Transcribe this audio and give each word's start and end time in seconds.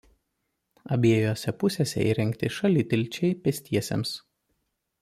Abiejose 0.95 1.53
pusėse 1.63 2.01
įrengti 2.13 2.49
šalitilčiai 2.57 3.39
pėstiesiems. 3.45 4.17